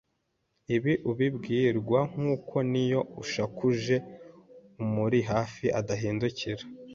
[0.75, 3.95] Ibi ubibwirwa nuko n’iyo ushakuje
[4.83, 6.63] umuri hafi adahindukira